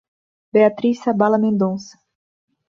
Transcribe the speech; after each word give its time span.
Beatriz 0.51 0.97
Sabala 1.03 1.37
Mendonca 1.37 1.93